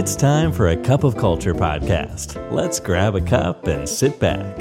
[0.00, 2.28] It's time for a cup of culture podcast.
[2.58, 4.52] Let's grab a cup and sit back.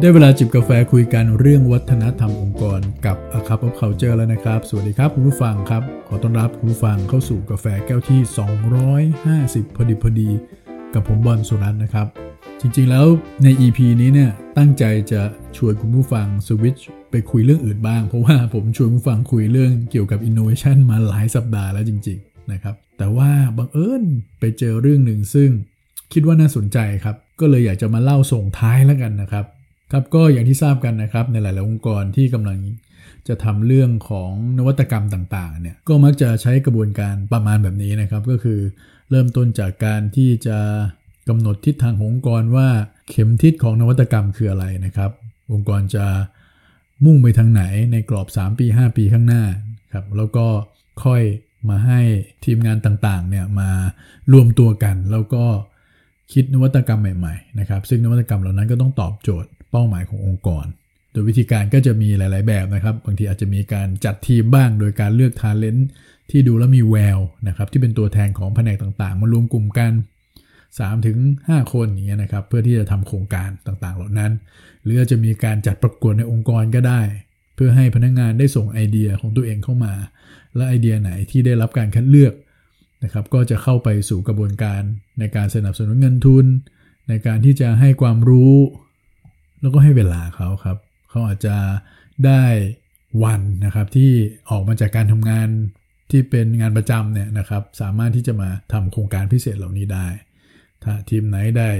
[0.00, 8.20] ได้เวลาจิบกาแฟคุยกันเรื่องวัฒนธรรมองค์กรกับ A Cup of Culture แล้วนะครับ สวัสดีครับคุณผู้ฟังครับ ขอต้อนรับคุณผู้ฟังเข้าสู่กาแฟแก้วที่
[9.58, 10.30] 250 พอดีพอดี
[10.94, 12.06] กับผมบอลสุรัตน์นะครับ
[12.60, 13.06] จริงๆแล้ว
[13.42, 15.22] ใน EP นี้เนี่ยตั้งใจจะ
[15.56, 24.02] ชวนคุณผู้ฟังสวิตช์ ไปคุยเรื่องอื่นบ้าง เพราะว่าผมชวนคุณผู้ฟังคุยเรื่องเกี่ยวกับ Innovation มาหลายสัปดาห์แล้วจริง ๆ นะครับ แต่ว่าบังเอิญ
[24.40, 25.50] ไปเจอเรื่องหนึ่งซึ่ง
[26.12, 29.44] คิดว่าน่าสนใจครับ ก็เลยอยากจะมาเล่าส่งท้ายแล้วกันนะครับ
[29.92, 32.58] ครับก็อย่างที่ทราบกันนะครับ ในหลาย ๆ องค์กรที่กำลัง
[33.28, 38.60] จะทำเรื่องของนวัตกรรมต่างๆ เนี่ย ก็มักจะใช้กระบวนการประมาณแบบนี้นะครับ ก็คือ
[39.10, 40.58] เริ่มต้นจากการที่จะ
[41.28, 42.68] กำหนดทิศทางองค์กรว่า
[43.10, 45.10] เข็มทิศของนวัตกรรมคืออะไรนะครับ
[45.52, 46.06] องค์กรจะ
[47.04, 47.62] มุ่งไปทางไหน
[47.92, 49.42] ในกรอบ 3 ปี 5 ปีข้างหน้า
[49.92, 50.46] ครับแล้วก็
[51.04, 51.22] ค่อย
[51.68, 52.00] มาให้
[52.44, 53.70] ทีมงานต่างๆเนี่ยมา
[54.32, 55.44] รวมตัวกัน แล้วก็
[56.32, 60.66] คิดนวัตกรรมใหม่ๆนะครับซึ่งนวัตกรรมเหล่านั้นก็ต้องตอบโจทย์เป้าหมายขององค์กร
[61.12, 65.88] โดยวิธีการก็จะมีหลาย ๆ แบบนะครับ บางทีอาจจะมีการจัดทีมบ้าง โดยการเลือกทาเลนต์
[66.30, 69.92] ที่ดูแล้วมีแววนะครับที่เป็นตัวแทนของแผนกต่างๆ มารวมกลุ่มกัน
[70.76, 74.32] 3ถึง5คนอย่างเงี้ยนะครับเพื่อที่จะทำโครงการต่างๆ เหล่านั้น
[74.82, 77.00] หรือจจะมีการจัดประกวดในองค์กรก็ได้
[77.54, 79.94] เพื่อให้พนักงงานได้ส่งไอเดียของตัวเองเข้ามา
[80.56, 82.34] และไอเดียไหนที่ได้รับการคัดเลือก
[83.04, 84.82] นะครับก็จะเข้าไปสู่กระบวนการ
[85.18, 86.46] ในการสนับสนุนเงินทุน
[87.08, 88.54] ในการที่จะให้ความรู้
[89.60, 90.76] แล้วก็ให้เวลาเขาครับ
[91.10, 91.56] เขาอาจจะ
[92.26, 92.44] ได้
[93.24, 94.10] วันนะครับที่
[94.50, 95.48] ออกมาจากการทำงาน
[96.10, 100.06] ที่เป็นงานประจำเนี่ยนะครับสามารถที่จะมาทำโครงการพิเศษเหล่านี้ได้
[100.84, 101.70] ถ้าทีมไหนได้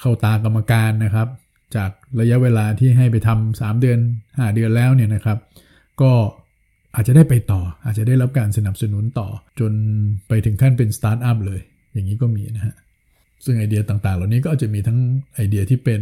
[0.00, 1.28] เข้าตากรรมการนะครับ
[1.76, 3.98] จากระยะเวลาที่ให้ไปทำ3เดือน
[4.28, 5.38] 5 เดือนแล้วเนี่ยนะครับ
[6.00, 6.12] ก็
[6.94, 9.28] อาจจะได้ไปต่อ อาจจะได้รับการสนับสนุนต่อ
[9.60, 9.72] จน
[10.28, 11.60] ไปถึงขั้นเป็นสตาร์ทอัพเลย
[11.92, 12.74] อย่างนี้ก็มีนะฮะ
[13.44, 14.98] ซึ่งไอเดียต่างๆ เหล่านี้ก็อาจจะมีทั้ง
[15.34, 16.00] ไอเดียที่เป็น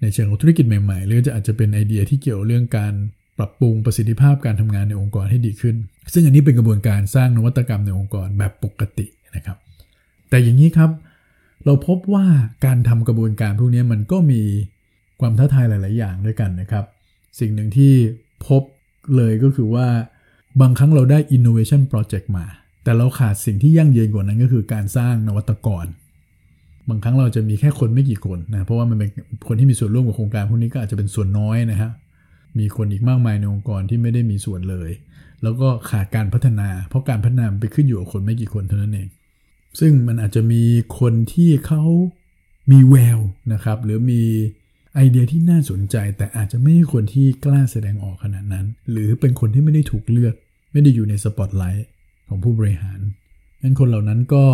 [0.00, 2.94] ในเชิงของธุรกิจใหม่ๆ หรือจะอาจจะเป็นไอเดียที่เกี่ยวเรื่องการ
[3.38, 5.76] ปรับปรุงประสิทธิภาพการทำงานในองค์กรให้ดีขึ้น
[6.12, 9.06] ซึ่งอันนี้เป็นกระบวนการสร้างนวัตกรรมในองค์กรแบบปกติ
[9.36, 9.56] นะครับ
[10.30, 10.90] แต่อย่างนี้ครับ
[11.64, 12.24] เราพบว่า
[12.64, 14.42] การทำกระบวนการพวกนี้มันก็มี
[15.20, 16.84] ความท้าทายหลาย ๆ อย่างด้วยกันนะครับ
[17.40, 17.92] สิ่งหนึ่งที่
[18.46, 18.62] พบ
[19.16, 19.86] เลยก็คือว่า
[20.60, 22.46] บางครั้งเราได้ innovation project มา
[22.84, 25.86] แต่เราขาดสิ่งที่ยั่งยืนกว่านั้นก็คือการสร้างนวัตกร
[26.88, 29.10] บางครั้งเราจะมีแค่คนไม่กี่คนนะเพราะว่ามันเป็น
[29.48, 31.90] คนที่มีส่วนร่วมกับโครงการพวกนี้ก็อาจจะเป็นส่วนน้อยนะฮะ
[32.58, 34.90] มีคนอีกมากมายในองค์กรที่ไม่ได้มีส่วนเลย
[35.42, 39.08] แล้วก็ขาดการพัฒนา เพราะการพัฒนาไปขึ้นอยู่กับคนไม่กี่คนเท่านั้นเอง
[39.78, 40.62] ซึ่งมันอาจจะมี
[40.98, 41.82] คนที่เขา
[42.70, 43.20] มีแวว
[43.52, 44.22] นะครับ หรือมี
[44.94, 50.34] ไอเดียที่น่าสนใจ แต่อาจจะไม่ใช่คนที่กล้าแสดงออกขนาดนั้น หรือเป็นคนที่ไม่ได้ถูกเลือก
[50.72, 51.88] ไม่ได้อยู่ในสปอตไลท์
[52.28, 53.00] ของผู้บริหาร
[53.62, 54.44] งั้นคนเหล่านั้นก็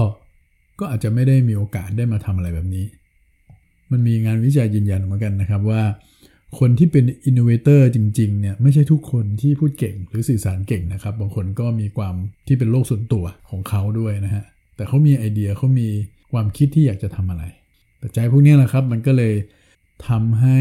[0.80, 2.86] ก็อาจจะไม่ได้มีโอกาสได้มาทำอะไรแบบนี้
[3.90, 5.82] มันมีงานวิจัยยืนยันเหมือนกันนะครับว่า
[6.58, 12.14] คนที่เป็นอินโนเวเตอร์จริงๆเนี่ยไม่ใช่ทุกคนที่พูดเก่งหรือสื่อสารเก่งนะครับ บางคนก็มีความ
[12.46, 14.44] ที่เป็นโลกส่วนตัวของเขาด้วยนะฮะ
[14.76, 15.88] แต่เขามีไอเดียเขามี
[16.32, 17.44] ความคิดที่อยากจะทำอะไร
[17.98, 19.34] แต่ใจพวกนี้แหละครับ มันก็เลย
[20.08, 20.58] ทำให้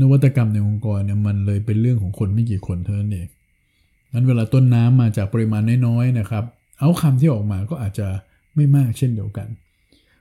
[0.00, 3.28] นวัตกรรมในองค์กรเนี่ยมันเลยเป็นเรื่องของคนไม่กี่คนเท่านั้นเอง
[4.12, 6.44] นั้นเวลาต้นน้ำมาจากปริมาณน้อยๆนะครับ
[6.78, 8.08] เอาคำที่ออกมาก็อาจจะ
[8.56, 9.48] ไม่มากเช่นเดียวกัน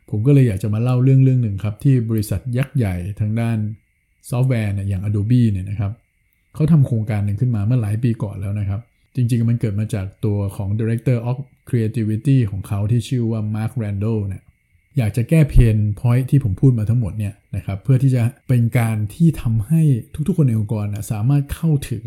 [0.10, 3.58] ผมก็เลยอยากจะมาเล่าเรื่องเรื่องหนึ่งครับ ที่บริษัทยักษ์ใหญ่ทางด้าน
[4.30, 5.92] ซอฟต์แวร์เนี่ยอย่าง Adobe เนี่ยนะครับ
[6.56, 8.82] เขาทำโครงการหนึ่งขึ้นมาเมื่อหลายปีก่อนแล้วนะครับ
[9.20, 11.38] จริงๆ มันเกิดมาจากตัวของ Director of
[11.70, 14.44] Creativity ของเขาที่ชื่อว่า Mark Randall เนี่ย
[14.98, 19.82] อยากจะแก้เพนพอยที่ผมพูดมาทั้งหมดเนี่ยนะครับเพื่อที่จะเป็นการที่ทำให้
[20.28, 22.04] ทุกๆ คนในองค์กรนะสามารถเข้าถึง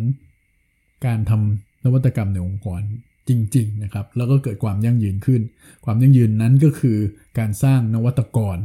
[1.07, 2.81] การทำนวัตกรรมในองค์กร
[3.29, 5.41] จริงๆนะครับแล้วก็เกิดความยั่งยืนขึ้น
[5.85, 6.99] ความยั่งยืนนั้นก็คือ
[7.39, 8.57] การสร้างนวัตกร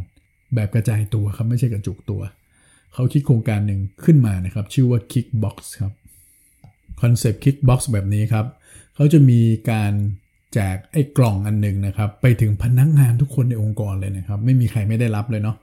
[0.56, 2.22] แบบกระจายตัวครับไม่ใช่กระจุกตัว
[2.94, 5.94] เขาคิดโครงการหนึ่งขึ้นมานะครับชื่อว่า Kickbox ครับ
[7.02, 8.46] คอนเซปต์ Kickbox แบบนี้ครับ
[8.96, 9.40] เขาจะมี
[9.72, 9.94] การ
[10.54, 15.58] แจกไอ้กล่องอันหนึ่งนะครับ ไปถึงพนักงานทุกคนในองค์กรเลยนะครับ ไม่มีใครไม่ได้รับเลยเนาะ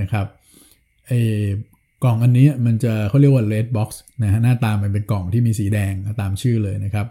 [0.00, 0.26] นะครับ
[1.06, 1.20] ไอ้
[2.04, 3.88] กล่องอันนี้มันจะเขาเรียกว่า red box
[4.22, 7.06] นะฮะหน้าตามันเป็นกล่องที่มีสีแดงตามชื่อเลยนะครับ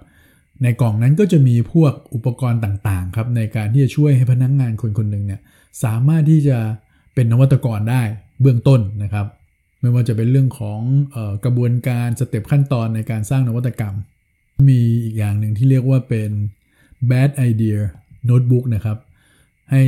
[0.63, 5.41] ในกล่องนั้นก็จะมีพวกอุปกรณ์ต่างๆครับในการที่จะช่วยให้พนักงานคนคนหนึ่งเนี่ย
[5.83, 6.57] สามารถที่จะ
[7.13, 8.01] เป็นนวัตกรได้
[8.41, 9.25] เบื้องต้นนะครับ
[9.81, 10.81] ไม่ว่าจะเป็นเรื่องของ
[11.15, 13.95] ออกระบวนการสเต็ปขั้นตอนในการสร้างนวัตกรรม
[14.69, 16.31] มีอีกอย่างหนึ่งที่เรียกว่าเป็น
[17.11, 17.79] bad idea
[18.29, 18.97] notebook นะครับ
[19.71, 19.83] ให้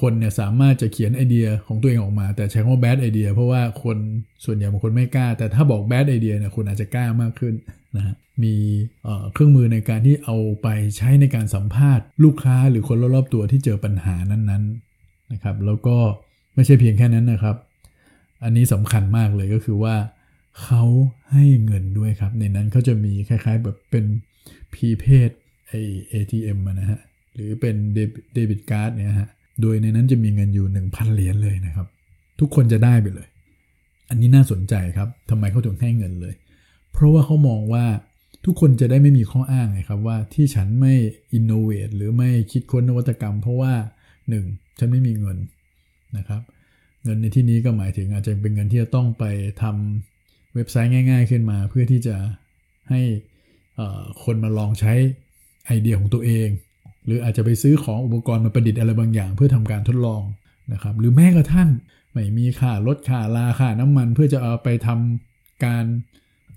[0.00, 3.98] คนเนี่ยสามารถจะเขียนไอเดียของตัวเองออกมา แต่ใช้คำว่า bad idea เพราะว่าคน
[4.44, 7.54] ส่วนใหญ่บางคนไม่กล้า แต่ถ้าบอก bad idea เนี่ยคุณอาจจะกล้ามากขึ้น
[7.96, 8.54] นะฮะมี
[9.32, 15.96] เครื่องมือในการที่เอาไปใช้ในการสัมภาษณ์ ลูกค้าหรือคนรอบๆตัวที่เจอปัญหานั้นๆนะครับ แล้วก็
[16.54, 17.56] ไม่ใช่เพียงแค่นั้นนะครับ
[18.44, 19.96] อันนี้สำคัญมากเลยก็คือว่า
[20.62, 20.82] เขา
[21.32, 24.04] ให้เงินด้วยครับ ในนั้นเขาจะมีคล้ายๆแบบเป็น
[24.74, 25.30] พีเพด
[25.66, 25.72] ไอ
[26.08, 27.00] เอทีเอ็มนะฮะ
[27.34, 27.76] หรือเป็น
[28.34, 29.28] เดบิตการ์ดเนี่ยฮะ
[29.60, 31.86] โดยในนั้นจะมีเงินอยู่ 1,000 เหรียญเลยนะครับ
[32.40, 33.28] ทุกคนจะได้ไปเลย
[34.10, 36.34] อันนี้น่าสนใจครับทำไมเขาถึงให้เงินเลย
[36.92, 37.84] เพราะว่าเขามองว่า
[38.44, 40.94] ทุกคนจะได้ไม่มีข้ออ้างไงครับว่าที่ฉันไม่
[41.32, 43.72] อินโนเวทหรือไม่คิดค้นนวัตกรรม เพราะว่า
[44.26, 44.78] 1.
[44.78, 45.38] ฉันไม่มีเงิน
[46.16, 46.42] นะครับ
[47.06, 49.24] เงินในที่นี้ก็หมายถึงอาจจะเป็นเงินที่จะต้องไป
[49.62, 52.16] ทำเว็บไซต์ง่าย ๆ ขึ้นมา เพื่อที่จะ
[52.90, 53.00] ให้
[54.24, 54.92] คนมาลองใช้
[55.66, 56.48] ไอเดียของตัวเอง
[57.04, 60.22] หรืออาจจะไปซื้อของอุปกรณ์มาประดิษฐ์อะไรบางอย่าง เพื่อทำการทดลอง
[60.72, 61.68] นะครับ หรือแม้กระทั่ง
[62.12, 65.84] ไม่มีค่ารถค่าลาค่าน้ำมัน เพื่อจะเอาไปทำการ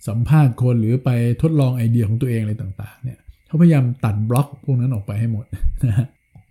[0.07, 1.09] สัมภาษณ์คนหรือไป
[1.41, 5.45] ทดลองไอเดียของตัวเองอะไรต่างๆเนี่ยเขาพยายามตัดบล็อกพวกนั้นออกไปให้หมด
[5.87, 6.07] นะฮะ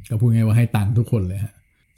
[0.09, 1.53] ก็พูดไงว่าให้ตังค์ทุกคนเลยฮะ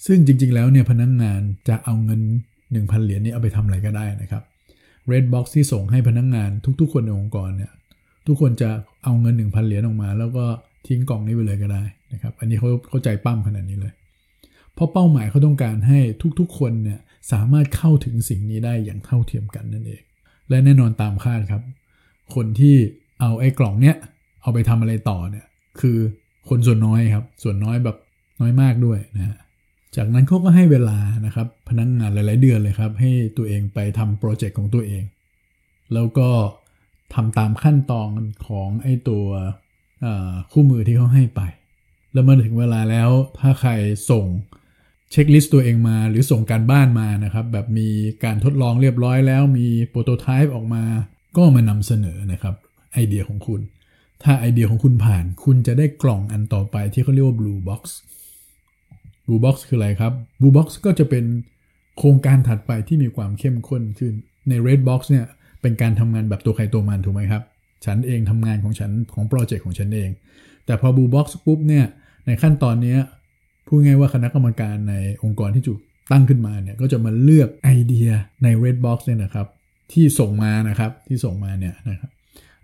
[0.06, 2.20] ซึ่งจริง ๆ แล้วเนี่ยพนักงงานจะเอาเงิน
[2.62, 4.42] 1,000 เหรียญนี้เอาไปทำอะไรก็ได้นะครับ
[5.10, 6.50] Redbox ที่ส่งให้พนักงงาน
[6.80, 7.72] ทุก ๆ คนในองค์กรเนี่ย
[8.26, 8.70] ทุกคนจะ
[9.04, 10.44] เอาเงิน 1,000 เหรียญออกมา แล้วก็
[10.86, 11.82] ทิ้งกล่องนี้ไปเลยก็ได้
[12.12, 13.92] นะครับ อันนี้เขาเข้าใจปั้มขนาดนี้เลย
[14.74, 15.98] เพราะเป้าหมายเขาต้องการให้
[16.38, 17.00] ทุกๆ คนเนี่ย
[17.32, 20.02] สามารถเข้าถึงสิ่งนี้ได้อย่างเท่าเทียมกันนั่นเอง
[20.48, 21.62] และแน่นอนตามคาดครับ
[22.34, 22.76] คนที่
[23.20, 23.96] เอาไอ้กล่องเนี้ย
[24.42, 25.46] เอาไปทำอะไรต่อเนี่ย
[25.80, 25.98] คือ
[26.48, 27.96] คนส่วนน้อยครับ ส่วนน้อยแบบ
[28.40, 29.36] น้อยมากด้วยนะฮะ
[29.96, 35.04] จากนั้นเขาก็ให้เวลานะครับพนักงงานหลาย ๆ เดือนเลยครับ ให้ตัวเองไปทำโปรเจกต์ของตัวเอง
[35.94, 36.28] แล้วก็
[37.14, 38.10] ทำตามขั้นตอน
[38.46, 39.24] ของไอ้ตัว
[40.52, 41.40] คู่มือที่เขาให้ไป
[42.12, 43.10] แล้วเมื่อถึงเวลาแล้ว
[43.40, 43.70] ถ้าใคร
[44.10, 44.26] ส่ง
[45.10, 47.88] เช็คลิสต์ตัวเองมาหรือส่งการบ้านมานะครับ แบบมี
[48.24, 50.84] การทดลองเรียบร้อยแล้วมีโปรโตไทป์ออกมา
[51.36, 52.54] ก็มานำเสนอนะครับ
[52.92, 53.60] ไอเดียของคุณ
[54.22, 57.82] ถ้าไอเดียของคุณผ่าน คุณจะได้กล่องอันต่อไปที่เขาเรียกว่า blue box
[59.30, 61.24] blue box คืออะไรครับ blue box ก็จะเป็น
[61.98, 64.14] โครงการถัดไปที่มีความเข้มข้นขึ้น
[64.48, 65.26] ใน red box เนี่ย
[65.62, 67.42] เป็นการทำงานแบบตัวใครตัวมันถูกไหมครับ
[67.84, 70.10] ฉันเองทำงานของฉันของ project ของฉันเอง
[70.66, 71.84] แต่พอ Blue Box ปุ๊บเนี่ย
[72.26, 72.96] ในขั้นตอนนี้
[73.66, 74.94] พูดง่ายว่าคณะกรรมการใน
[75.24, 75.72] องค์กรที่ถูก
[76.12, 78.08] ตั้งขึ้นมาเนี่ยก็จะมาเลือกไอเดีย
[78.42, 79.46] ใน Red Box เนี่ยนะครับ
[79.92, 82.10] ที่ส่งมานะครับที่ส่งมาเนี่ยนะครับ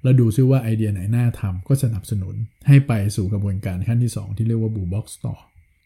[0.02, 2.34] แล้วดูซิว่าไอเดียไหนน่าทำก็สนับสนุน
[2.66, 5.34] ให้ไปสู่กระบวนการขั้นที่ 2 ที่เรียกว่า Blue Box ต่อ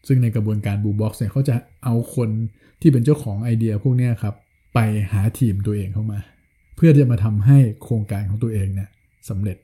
[0.07, 2.29] ซึ่งในกระบวนการ Blue Box เนี่ยเขาจะเอาคน
[2.81, 4.35] ที่เป็นเจ้าของไอเดียพวกนี้ครับ
[4.73, 4.79] ไป
[5.11, 6.19] หาทีมตัวเองเข้ามา
[6.75, 8.89] เพื่อจะมาทำให้โครงการของตัวเองเนี่ย
[9.29, 9.57] สำเร็จ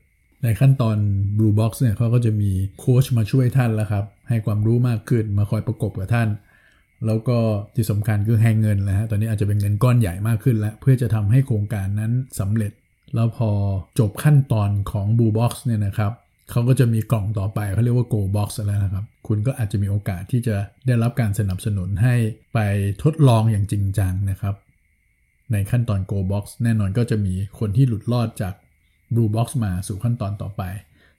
[0.43, 0.97] ในขั้นตอน
[1.37, 6.29] Blue Box เนี่ยเขาก็จะมีโค้ชมาช่วยท่านแล้วครับ ให้ความรู้มากขึ้นมาคอยประกบกับท่าน
[7.05, 7.37] แล้วก็
[7.75, 12.71] ที่สำคัญคือให้เงินแล้วฮะตอนนี้อาจจะเป็นเงินก้อนใหญ่มากขึ้นแล้ว เพื่อจะทำให้โครงการนั้นสำเร็จ
[13.15, 13.49] แล้วพอ
[13.99, 16.11] จบขั้นตอนของ Blue Box เนี่ยนะครับ
[16.51, 20.55] เขาก็จะมีกล่องต่อไปเขาเรียกว่า Go Box แล้วนะครับ คุณก็อาจจะมีโอกาสที่จะ
[20.87, 22.15] ได้รับการสนับสนุนให้
[22.53, 22.59] ไป
[23.03, 24.55] ทดลองอย่างจริงจังนะครับ
[25.51, 28.53] ในขั้นตอน Go Box แน่นอนก็จะมีคนที่หลุดรอดจาก
[29.13, 30.63] Blue Box มาสู่ขั้นตอนต่อไป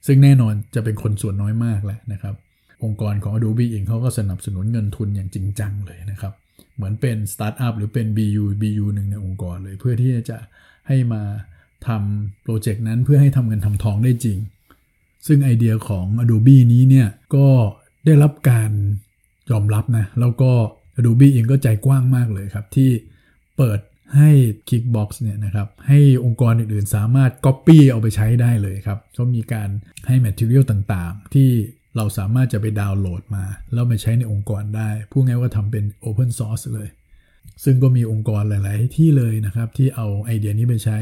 [0.05, 2.35] ซึ่งแน่นอนจะเป็นคนส่วนน้อยมากแหละนะครับ
[2.83, 6.33] องค์กรของ Adobe เองเขาก็สนับสนุนเงินทุนอย่างจริงจังเลยนะครับ
[6.75, 10.37] เหมือนเป็นสตาร์ทอัพหรือเป็น BU BU หนึ่งในองค์กรเลย เพื่อที่จะ
[10.87, 11.21] ให้มา
[11.87, 14.37] ทำโปรเจกต์นั้นเพื่อให้ทำเงินทำทองได้จริง
[15.27, 17.47] ซึ่งไอเดียของ Adobe นี้เนี่ยก็
[18.05, 18.71] ได้รับการ
[19.51, 20.51] ยอมรับนะ แล้วก็
[20.97, 22.89] Adobe เองก็ใจกว้างมากเลยครับ ที่
[23.57, 23.79] เปิด
[24.17, 24.31] ให้
[24.69, 29.69] Kickbox เนี่ยนะครับ ให้องค์กรอื่นๆ สามารถ Copy เอาไปใช้ได้เลยครับเขามีการ
[30.07, 31.49] ให้ Material ต่างๆ ที่
[31.95, 36.89] เราสามารถจะไปดาวน์โหลดมา แล้วไปใช้ในองค์กรได้ พูดง่ายว่าทำเป็น Open Source เลย
[37.63, 40.97] ซึ่งก็มีองค์กรหลาย ๆ ที่เลยนะครับ ที่เอาไอเดียนี้ไปใช้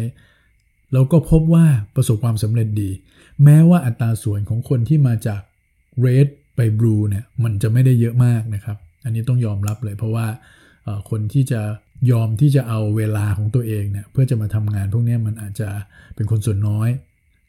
[0.93, 2.89] แล้วก็พบว่าประสบความสำเร็จดี
[3.43, 5.41] แม้ว่าอัตราส่วนของคนที่มาจาก
[6.05, 10.27] Red ไป Blue เนี่ยมันจะไม่ได้เยอะมากนะครับ อันนี้ต้องยอมรับเลย เพราะว่า
[11.09, 11.61] คนที่จะ
[12.11, 15.69] ยอมที่จะเอาเวลาของตัวเองเนี่ยเพื่อจะมาทำงานพวกนี้มันอาจจะ
[16.15, 16.89] เป็นคนส่วนน้อย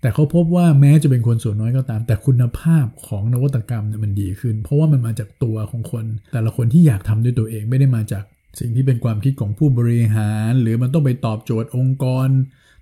[0.00, 8.24] แต่เขาพบว่าแม้จะเป็นคนส่วนน้อยก็ตาม แต่คุณภาพของนวัตกรรมเนี่ยมันดีขึ้น เพราะว่ามันมาจากตัวของคน แต่ละคนที่อยากทำด้วยตัวเองไม่ได้มาจาก
[8.60, 12.28] สิ่งที่เป็นความคิดของผู้บริหาร หรือมันต้องไปตอบโจทย์องค์กร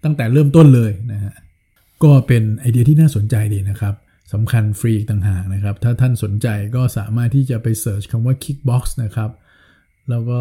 [0.05, 1.35] ตั้งแต่เริ่มต้นเลยนะฮะ
[2.05, 3.95] ก็เป็นไอเดียที่น่าสนใจดีนะครับ
[4.33, 9.31] สำคัญฟรีต่างหากนะครับ ถ้าท่านสนใจก็สามารถที่จะไป search คำว่า Kickbox นะครับ
[10.11, 10.41] แล้วก็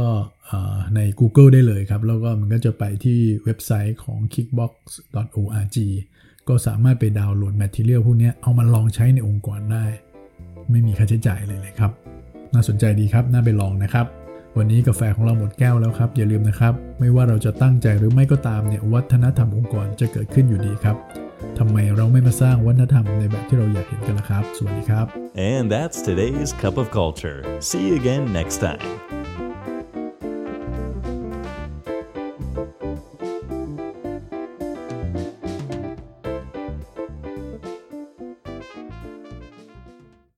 [0.95, 5.77] ใน Google ได้เลยครับ แล้วก็มันก็จะไปที่เว็บไซต์ของ kickbox.org
[6.47, 9.85] ก็สามารถไปดาวน์โหลด material พวกนี้เอามาลองใช้ในองค์กรได้
[10.71, 11.91] ไม่มีค่าใช้จ่ายเลยเลยครับ
[12.53, 14.05] น่าสนใจดีครับ น่าไปลองนะครับ
[14.57, 20.97] วันนี้กาแฟของเราหมดแก้วแล้วครับ อย่าลืมนะครับ ไม่ว่าเราจะตั้งใจหรือไม่ก็ตามเนี่ยวัฒนธรรมองค์กรจะเกิดขึ้นอยู่ดีครับ
[21.59, 25.05] ทำไมเราไม่มาสร้างวัฒนธรรมในแบบที่เราอยากเห็นกันล่ะครับ สวัสดีครับ
[25.53, 27.39] And that's today's Cup of Culture.
[27.69, 29.14] See you again next time.